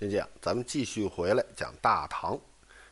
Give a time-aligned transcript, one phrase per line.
[0.00, 2.38] 就这样，咱们继续回来讲大唐。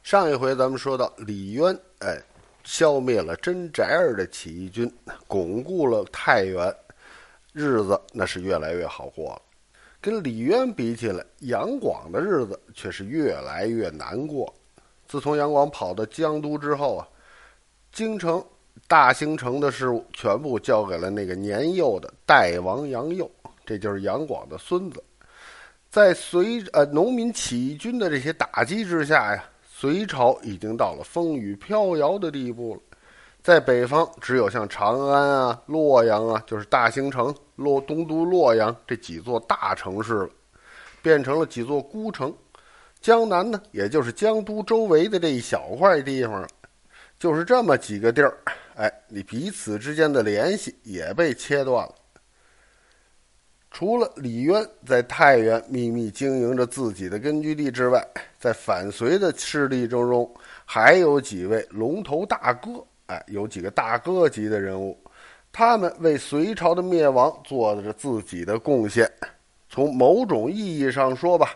[0.03, 2.21] 上一回咱们说到李渊，哎，
[2.65, 4.93] 消灭了真宅儿的起义军，
[5.29, 6.75] 巩固了太原，
[7.53, 9.43] 日子那是越来越好过了。
[10.01, 14.53] 跟李渊比起来，杨广的日子却是越来越难过。
[15.07, 17.07] 自从杨广跑到江都之后啊，
[17.93, 18.45] 京城、
[18.89, 23.31] 大兴城的事务全部交给了那个年幼的代王杨佑，
[23.65, 25.01] 这就是杨广的孙子。
[25.97, 32.99] 在隋呃农民起义军的这些打击之下呀，隋朝已经到了风雨飘摇的地步了。
[33.43, 40.29] 在北方，只有像长安啊、洛阳啊，就是大兴城、洛东都洛阳这几座大城市了，
[41.01, 42.31] 变成了几座孤城。
[43.01, 46.47] 江南呢，也就是江都周围的这一小块地方，
[47.19, 48.37] 就是这么几个地儿，
[48.75, 51.95] 哎，你彼此之间的联系也被切断了。
[53.79, 58.03] 除了李渊在太原秘密经营着自己的根据地之外，
[58.39, 64.99] 在反隋的势力之中，还有几位龙头大哥，哎，有几个大哥级的人物，
[65.53, 69.07] 他们为隋朝的灭亡做着自己的贡献。
[69.69, 71.51] 从某种意义上说吧，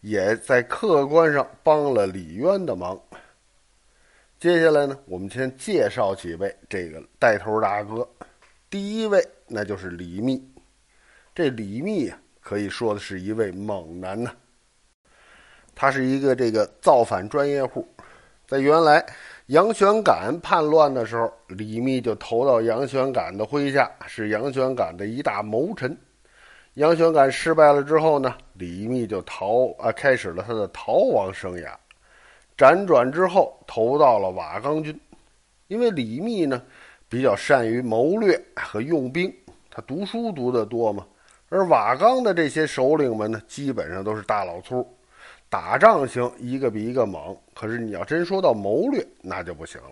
[0.00, 3.00] 也在客观上帮了李渊的忙。
[4.40, 8.04] 接下来呢，我们先介绍几位这个带头大哥。
[8.68, 10.44] 第一位，那就是李密。
[11.34, 14.30] 这李密啊，可以说的是一位猛男呐。
[15.74, 17.88] 他是一个这个造反专业户，
[18.46, 19.02] 在原来
[19.46, 25.96] 杨玄感叛乱的时候，李密就投到杨玄感的麾下，是杨玄感的一大谋臣。
[26.74, 31.74] 杨玄感失败了之后呢，李密就逃啊，开始了他的逃亡生涯。
[32.58, 35.00] 辗转之后，投到了瓦岗军，
[35.68, 36.62] 因为李密呢
[37.08, 39.34] 比较善于谋略和用兵，
[39.70, 41.06] 他读书读得多嘛。
[41.52, 44.88] 而瓦岗的这些首领们呢，基本上都是大老粗，
[45.50, 47.36] 打仗行，一个比一个猛。
[47.54, 49.90] 可是你要真说到谋略，那就不行了。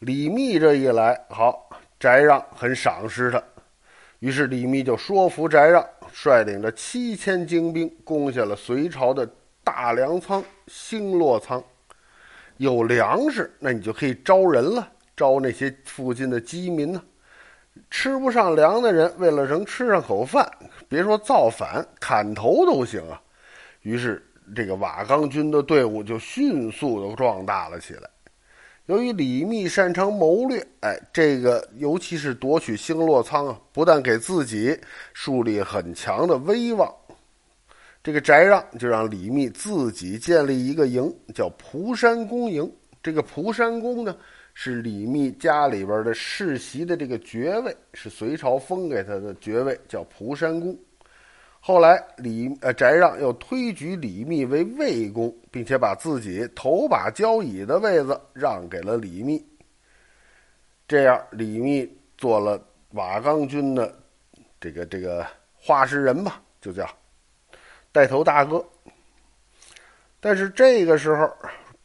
[0.00, 3.42] 李密这一来，好，翟让很赏识他，
[4.18, 9.26] 于是李密就说服翟让，率领着七千精兵攻下了隋朝的
[9.64, 11.64] 大粮仓兴洛仓。
[12.58, 14.86] 有粮食，那你就可以招人了，
[15.16, 17.02] 招那些附近的饥民呢。
[17.90, 20.50] 吃不上粮的人，为了能吃上口饭。
[20.88, 23.20] 别说造反，砍头都行啊！
[23.80, 24.22] 于是，
[24.54, 28.08] 这个瓦岗军的队伍就迅速的壮大了起来。
[28.86, 34.78] 由于李密擅长谋略，哎，这个尤其是夺取星洛仓啊，不但给自己
[35.14, 36.92] 树立很强的威望，
[38.02, 42.70] 这个翟让就让李密自己建立一个营，叫蒲山公营。
[43.02, 44.14] 这个蒲山公呢，
[44.54, 50.78] 是李密家里边的世袭的这个爵位，是隋朝封给他的爵位，叫蒲山公。
[51.58, 59.44] 后来李呃翟让又推举李密为魏公，并且把自己头把交椅的位子让给了李密。
[60.88, 62.60] 这样，李密做了
[62.90, 63.96] 瓦岗军的
[64.60, 66.86] 这个这个话事人吧，就叫
[67.92, 68.62] 带头大哥。
[70.20, 71.32] 但是这个时候，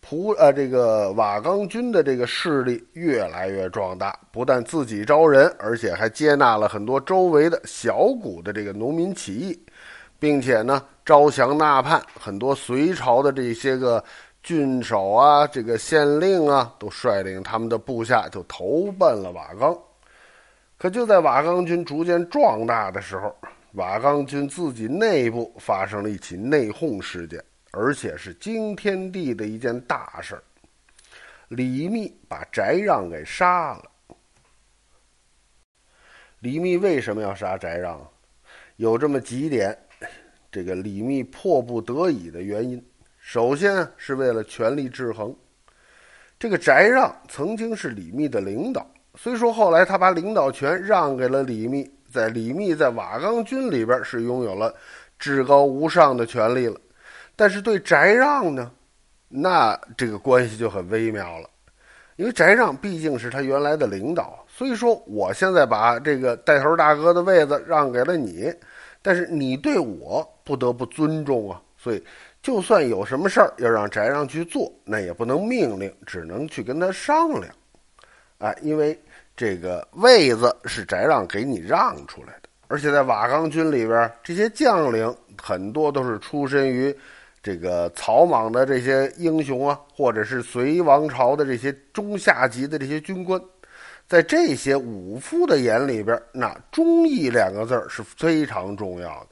[0.09, 9.59] 蒲呃这个瓦岗军的这个势力越来越壮大，不但自己招人，而且还接纳了很多周围的小股的这个农民起义。
[10.19, 14.03] 并且呢，招降纳叛，很多隋朝的这些个
[14.41, 19.78] 郡守啊，这个县令啊，都率领他们的部下就投奔了瓦岗。
[20.78, 23.35] 可就在瓦岗军逐渐壮大的时候，
[23.74, 27.44] 瓦岗军自己内部发生了一起内讧事件，
[27.77, 30.43] 而且是惊天地的一件大事儿。
[31.49, 33.83] 李密把翟让给杀了。
[36.39, 38.05] 李密为什么要杀翟让？
[38.77, 39.77] 有这么几点。
[40.51, 42.83] 这个李密迫不得已的原因，
[43.19, 45.35] 首先是为了权力制衡。
[46.39, 54.73] 这个翟让曾经是李密的领导，虽说后来他把领导权让给了李密，在李密在瓦岗军里边是拥有了
[55.19, 56.79] 至高无上的权利了，
[57.37, 58.69] 但是对翟让呢，
[59.29, 61.50] 那这个关系就很微妙了，
[62.17, 68.53] 因为翟让毕竟是他原来的领导，所以说我现在把这个带头大哥的位子让给了你。
[69.01, 72.03] 但是你对我不得不尊重啊，所以
[72.41, 77.45] 就算有什么事儿要让翟让去做，那也不能命令，只能去跟他商量。
[78.39, 79.00] 哎，因为
[79.35, 86.94] 这个位子是翟让给你让出来的，而且在瓦岗军里边，这些将领很多都是出身于
[87.47, 93.41] 这个草莽的这些英雄啊，或者是隋王朝的这些中下级的这些军官。
[94.05, 99.27] 在这些武夫的眼里边，那忠义两个字儿是非常重要的。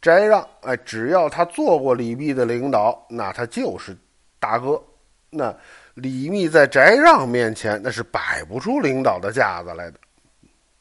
[0.00, 3.94] 翟让，哎，只要他做过李密的领导，那他就是
[4.40, 4.82] 大哥。
[5.28, 5.54] 那
[5.92, 9.98] 李密在翟让面前，那是摆不出领导的架子来的，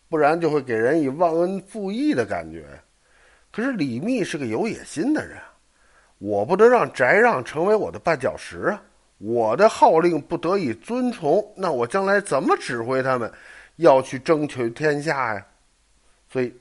[0.07, 2.63] 不然就会给人以忘恩负义的感觉。
[3.51, 5.37] 可是李密是个有野心的人，
[6.23, 8.81] 我不能让翟让成为我的绊脚石啊！
[9.17, 13.29] 我的号令不得以遵从，那我将来怎么指挥他们
[13.75, 15.45] 要去争取天下呀？
[16.29, 16.53] 所以。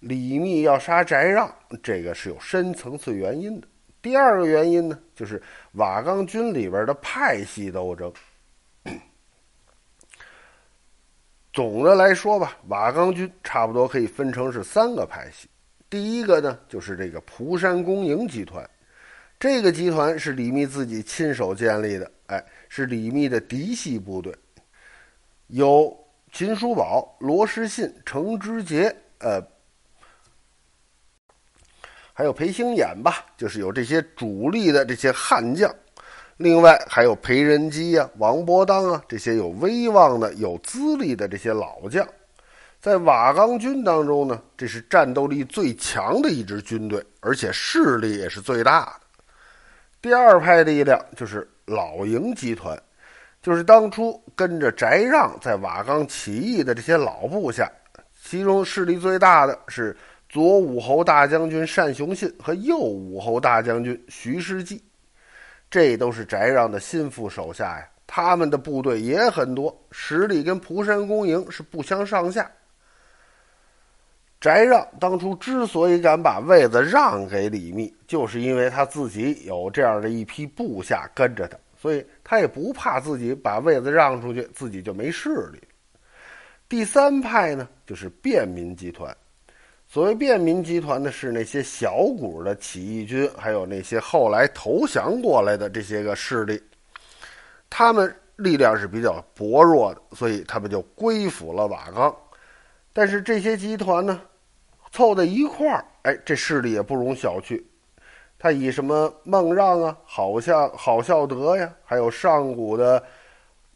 [0.00, 3.66] 李密要杀翟让，这个是有深层次原因的。
[4.02, 5.42] 第二个原因呢，就是
[5.72, 8.12] 瓦岗军里边的派系斗争。
[11.52, 15.48] 总的来说吧，瓦岗军差不多可以分成是三个派系。
[15.88, 18.68] 第一个呢，就是这个蒲山公营集团，
[19.38, 24.34] 这个集团是李密自己亲手建立的，哎，是李密的嫡系部队，
[25.48, 25.96] 有
[26.32, 29.42] 秦叔宝、罗士信、程之杰，呃。
[32.18, 35.70] 还有裴兴衍吧，就是有这些主力的这些悍将，
[36.38, 42.08] 另外还有裴仁基呀、王伯当啊这些有威望的、有资历的这些老将，
[42.80, 49.05] 在瓦岗军当中呢，这是战斗力最强的一支军队，而且势力也是最大的。
[50.06, 52.80] 第二派的力量就是老营集团，
[53.42, 57.68] 就是当初跟着翟让在瓦岗起义的这些老部下，
[58.22, 59.96] 其中势力最大的是。
[60.28, 64.82] 左武侯大将军单雄信和右武侯大将军徐世绩，
[65.70, 67.88] 这都是翟让的心腹手下呀。
[68.08, 72.50] 他们的部队也很多，实力跟蒲山公营是不相上下。
[74.40, 85.60] 翟让当初之所以敢把位子让给李密，就是因为他自己有这样的一批部下跟着他，所以他也不怕自己把位子让出去，自己就没势力。
[86.68, 89.16] 第三派呢，就是便民集团。
[89.88, 96.60] 所谓便民集团呢，是那些小股的起义军，还有那些后来投降过来的这些个势力，
[97.70, 102.14] 他们力量是比较薄弱的，所以他们就归附了瓦岗。
[102.96, 104.18] 但是这些集团呢，
[104.90, 107.62] 凑在一块儿，哎，这势力也不容小觑。
[108.38, 113.02] 他以什么孟让啊、郝孝郝孝德呀，还有上古的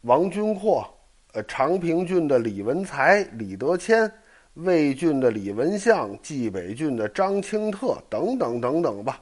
[0.01, 0.91] 王君阔，
[1.33, 4.11] 呃，长平郡的李文才、李德谦。
[4.55, 9.21] 魏郡的李文相、冀北郡的张清特等等等等吧，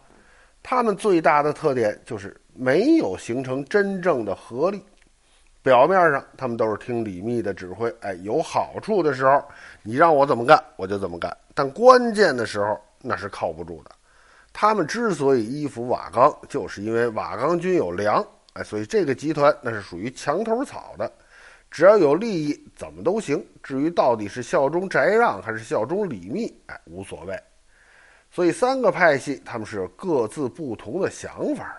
[0.64, 4.82] 他们最大的特点就是没有形成真正的合力。
[5.70, 9.40] 表面上他们都是听李密的指挥，哎，有好处的时候，
[9.84, 11.32] 你让我怎么干我就怎么干。
[11.54, 13.92] 但关键的时候那是靠不住的。
[14.52, 21.12] 他们之所以依附瓦岗，就是因为瓦岗军有粮，哎，所以这个集团那是属于墙头草的。
[21.70, 23.46] 只要有利益，怎么都行。
[23.62, 27.40] 至于到底是效忠翟让还是效忠李密，哎，无所谓。
[28.32, 31.76] 所以三个派系他们是有各自不同的想法。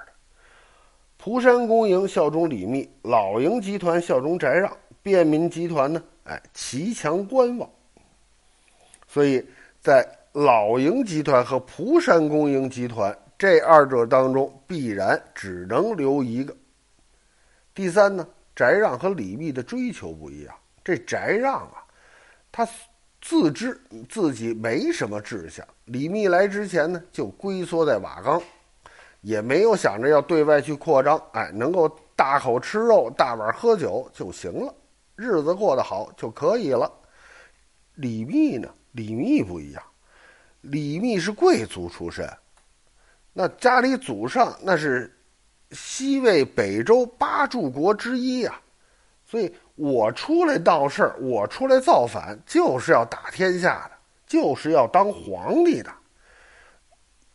[1.22, 7.69] 蒲山公营效忠李密，老营集团效忠翟让，便民集团呢，哎，骑墙观望。
[9.06, 9.44] 所以
[9.82, 10.02] 在
[10.32, 16.56] 老营集团和蒲山公营集团这二者当中，必然只能留一个。
[17.75, 18.26] 第三呢？
[18.56, 20.55] 翟让和李密的追求不一样。
[20.82, 21.84] 这翟让啊，
[22.50, 22.66] 他
[23.20, 23.78] 自知
[24.08, 25.66] 自己没什么志向。
[25.84, 28.43] 李密来之前呢，就龟缩在瓦岗，
[29.20, 31.21] 也没有想着要对外去扩张。
[31.33, 34.75] 哎，能够大口吃肉、大碗喝酒就行了，
[35.16, 36.90] 日子过得好就可以了。
[37.95, 39.83] 李密呢，李密不一样，
[40.61, 42.28] 李密是贵族出身，
[43.33, 45.14] 那家里祖上那是。
[45.73, 48.61] 西魏北周八柱国之一呀，
[49.25, 53.92] 所以我出来闹事儿，我出来造反，就是要打天下的，
[54.26, 55.88] 就是要当皇帝的。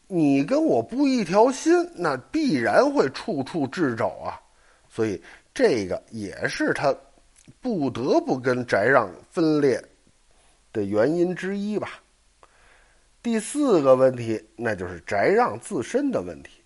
[0.08, 4.40] 你跟我不一条心，那必然会处处掣肘啊。
[4.90, 5.22] 所以
[5.54, 6.96] 这个也是他
[7.62, 9.84] 不得不跟翟让分裂
[10.72, 12.00] 的原因之一吧。
[13.22, 16.62] 第四个问题，那就是翟让自身的问题。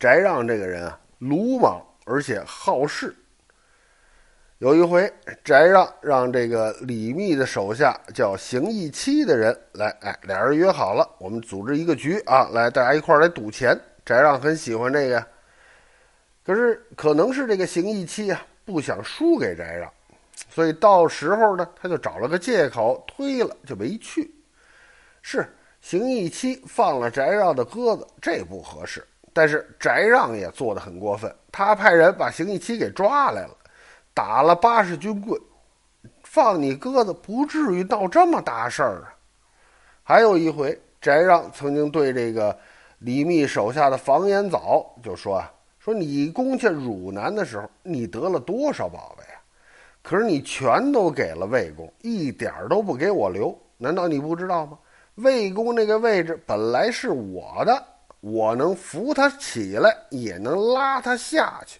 [0.00, 3.14] 翟让这个人啊，鲁莽而且好事。
[4.58, 5.08] 有一回，
[5.44, 13.78] 翟让让这个李密的手下叫邢义期的人来，哎，俩人约好了，我们组织一个局啊，来大家一块来赌钱。
[14.04, 15.24] 翟让很喜欢这个，
[16.44, 19.88] 可是可能是这个邢义期啊不想输给翟让，
[20.50, 24.28] 所以到时候呢，他就找了个借口推了，就没去。
[25.22, 25.48] 是
[25.80, 29.06] 邢义期放了翟让的鸽子，这不合适。
[29.32, 33.56] 但是翟让也做得很过分，他派人把邢义期给抓来了，
[34.18, 35.40] 打了八十军棍，
[36.24, 39.14] 放你鸽子不至于闹这么大事儿啊！
[40.02, 42.58] 还有一回，翟让曾经对这个
[42.98, 45.48] 李密手下的房延藻就说啊
[45.78, 49.38] ：“说你攻下汝南的时候，你得了多少宝贝啊？
[50.02, 53.56] 可是你全都给了魏公，一点都不给我留。
[53.76, 54.76] 难道你不知道吗？
[55.14, 57.84] 魏公那个位置本来是我的，
[58.18, 61.78] 我能扶他起来，也能拉他下去。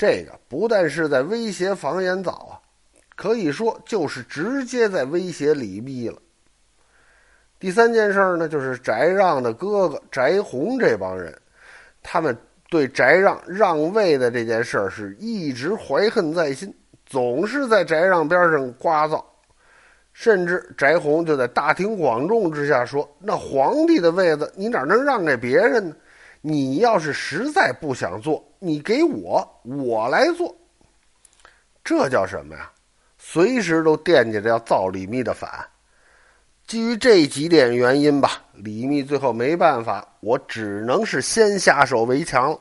[0.00, 2.56] 这个不但是在威胁房延藻啊，
[3.16, 6.16] 可以说就是直接在威胁李密了。”
[7.60, 11.38] 第三件事呢，就是翟让的哥哥翟弘这帮人，
[12.02, 12.34] 他们
[12.70, 19.22] 对翟让让位的这件事儿是一直怀恨在心，总是在翟让边上刮噪，
[20.14, 25.96] 甚至翟弘就在大庭广众之下说：“那皇帝的位子你哪能让给别人呢？
[26.40, 30.56] 你要是实在不想做，你给我，我来做。”
[31.84, 32.70] 这叫什么呀？
[33.18, 35.66] 随时都惦记着要造李密的反。
[36.66, 42.58] 基于这几点原因吧，李密最后没办法，我只能是先下手为强了。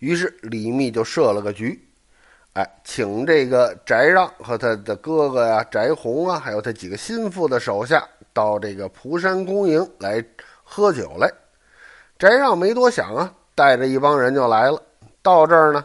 [0.00, 1.80] 于是李密就设了个局，
[2.54, 10.22] 哎，请这个翟让和他的哥哥呀翟弘啊，还有他几个心腹的手下到这个蒲山公营来
[10.62, 11.32] 喝酒来。
[12.24, 14.82] 翟让没多想啊，带着一帮人就来了。
[15.20, 15.84] 到这儿呢。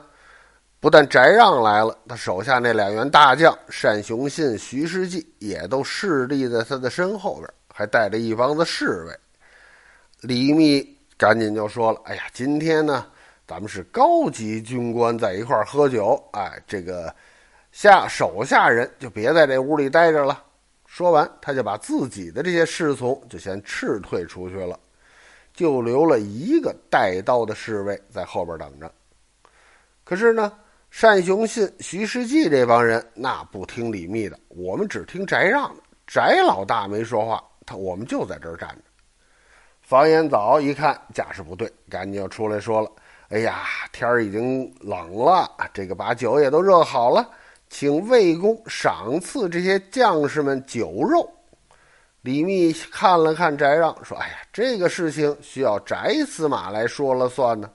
[0.81, 3.53] 不但翟让来了，他手下那两员大将
[3.84, 9.13] 单雄信、徐世绩也都侍立在他的身后边，还带着一帮子侍卫。
[10.22, 13.05] 李密赶紧就说了：“哎呀，今天呢，
[13.46, 17.13] 咱们是高级军官在一块喝酒，哎，这个
[17.74, 20.41] 下手下人就别在这屋里待着了。”
[20.88, 24.79] 说完，他就把自己的这些侍从就先撤退出去了，
[25.59, 28.89] 就留了一个带刀的侍卫在后边等着。
[30.03, 30.51] 可是呢。
[31.01, 35.83] 单雄信、徐世绩这帮人那不听李密的，我们只听翟让的。
[36.07, 38.81] 翟老大没说话，他我们就在这儿站着。
[39.83, 42.91] 房延藻一看架势不对，赶紧就出来说了
[43.29, 43.59] ：“哎呀，
[43.91, 47.29] 天儿已经冷了，这个把酒也都热好了，
[47.69, 51.31] 请魏公赏赐这些将士们酒肉。”
[52.21, 55.95] 李密看了看翟让，说：“哎呀，这个事情需要翟
[56.25, 57.69] 司马来说了算呢。”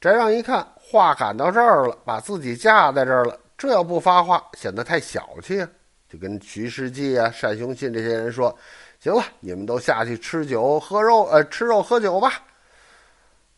[0.00, 0.66] 翟让一看。
[0.88, 5.68] 话赶到这儿了，把自己架在这儿了，这要不发话，显得太小气啊！
[6.08, 8.56] 就跟徐世绩啊、单雄信这些人说
[9.02, 12.34] ：“行了，你们都下去吃酒喝肉，呃，吃肉喝酒吧。”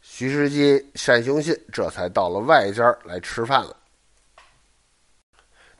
[0.01, 3.77] 徐世绩、单雄信这才到了外间来吃饭了。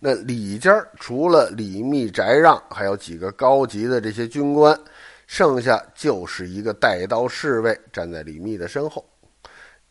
[0.01, 4.79] 那里间除了李密、翟让，还有几个高级的这些军官，
[5.27, 9.05] 剩下就是一个带刀侍卫站在李密的身后。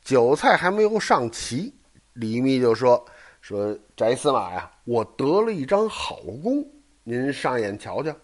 [0.02, 1.74] 酒菜还没有上齐，
[2.14, 3.06] 李密就说
[3.42, 6.66] ：“说翟司马呀，我得了一张好弓，
[7.04, 8.16] 您上眼瞧瞧。”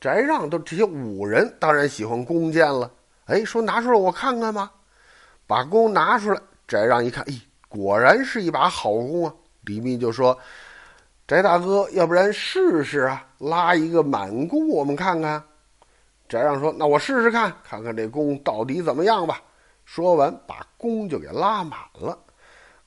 [0.00, 2.90] 翟让都这些武人当然喜欢弓箭了，
[3.26, 4.72] 哎，说拿出来我看看吧。
[5.46, 7.38] 把弓拿出来，翟让一看，咦，
[7.68, 9.34] 果然是一把好弓啊。
[9.64, 10.36] 李密就说
[11.32, 15.42] ：“翟大哥，要不然试试啊，拉一个满弓，我们看看。”
[16.28, 19.40] 翟让说：“那我试试看，看看这弓到底怎么样吧。”
[19.86, 22.18] 说完，把弓就给拉满了，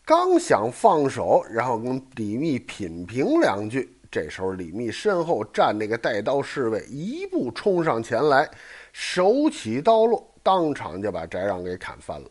[0.05, 3.91] 刚想放手，然后跟李密品评两句。
[4.11, 8.47] 这时候，李密身后站那个带刀侍卫一步冲上前来，
[8.93, 12.29] 手起刀落，当场就把翟让给砍翻了。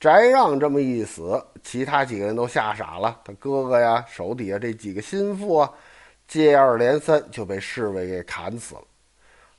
[0.00, 3.20] 翟让这么一死，其他几个人都吓傻了。
[3.22, 5.70] 他哥哥呀，手底下这几个心腹啊，
[6.26, 8.80] 接二连三就被侍卫给砍死了。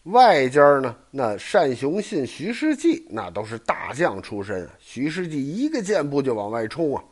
[0.05, 4.67] 外间呢，那单雄信、徐世绩那都是大将出身。
[4.79, 7.03] 徐世绩一个箭步就往外冲啊，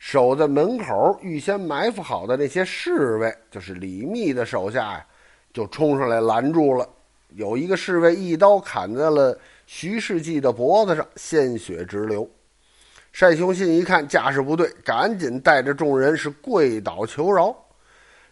[0.00, 5.06] 守在门口预先埋伏好的那些侍卫，就是李密的手下呀，
[5.52, 6.88] 就冲上来拦住了。
[7.36, 12.28] 有一个侍卫一刀砍在了徐世绩的脖子上，鲜血直流。
[13.16, 17.56] 单雄信一看架势不对，赶紧带着众人是跪倒求饶。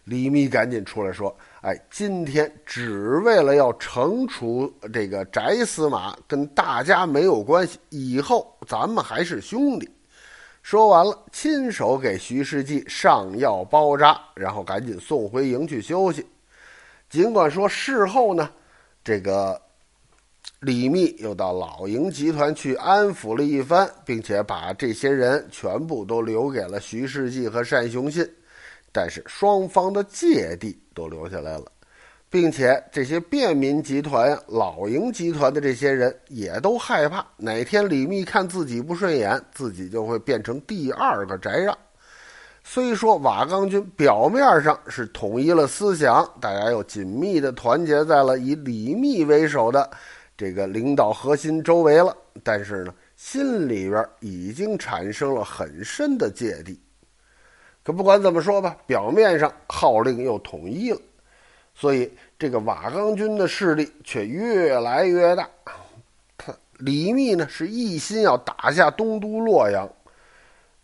[0.03, 1.35] 李密赶紧出来说。
[1.61, 7.79] 哎，今天只为了要惩处这个翟司马，跟大家没有关系。
[7.89, 9.89] 以后咱们还是兄弟。
[10.61, 16.23] 说完了，亲手给徐世绩上药包扎，然后赶紧送回营去休息。
[17.09, 18.47] 尽管说事后呢，
[19.03, 19.59] 这个
[20.63, 28.25] 李密又到老营集团去安抚了一番，并且把这些人全部都留给了徐世绩和单雄信。
[28.89, 31.65] 但是双方的芥蒂都留下来了，
[32.29, 41.77] 并且这些便民集团、老营集团的这些人也都害怕，哪天李密看自己不顺眼，自己就会变成第二个翟让。
[42.63, 49.89] 虽说瓦岗军表面上是统一了思想，大家又紧密的团结在了以李密为首的
[50.35, 56.79] 这个领导核心周围了，但是呢，心里边已经产生了很深的芥蒂。
[57.83, 60.99] 可不管怎么说吧，表面上号令又统一了，
[61.75, 65.49] 所以这个瓦岗军的势力却越来越大。
[66.37, 69.89] 他李密呢是一心要打下东都洛阳。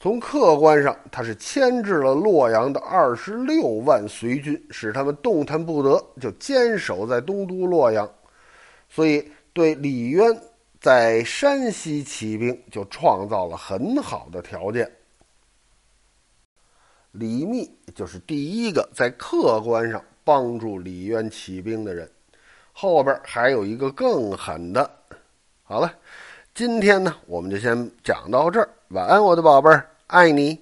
[0.01, 8.09] 从客观上，他是牵制了洛阳的二十六万随军，使他们动弹不得，就坚守在东都洛阳，
[8.87, 9.29] 所以
[9.59, 10.41] 对李渊
[10.79, 14.89] 在山西起兵就创造了很好的条件。
[17.11, 22.09] 李密就是第一个在客观上帮助李渊起兵的人，
[22.71, 24.89] 后边还有一个更狠的。
[25.63, 25.93] 好了。
[26.55, 28.69] 今天呢，我们就先讲到这儿。
[28.89, 30.57] 晚安，我的宝贝儿，爱你。